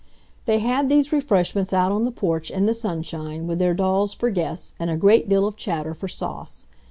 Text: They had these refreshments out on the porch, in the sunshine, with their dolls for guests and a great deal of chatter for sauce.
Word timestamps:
They 0.47 0.57
had 0.57 0.89
these 0.89 1.11
refreshments 1.11 1.73
out 1.73 1.91
on 1.91 2.05
the 2.05 2.11
porch, 2.11 2.49
in 2.49 2.65
the 2.65 2.73
sunshine, 2.73 3.45
with 3.45 3.59
their 3.59 3.75
dolls 3.75 4.15
for 4.15 4.31
guests 4.31 4.73
and 4.79 4.89
a 4.89 4.97
great 4.97 5.29
deal 5.29 5.45
of 5.45 5.55
chatter 5.55 5.93
for 5.93 6.07
sauce. 6.07 6.65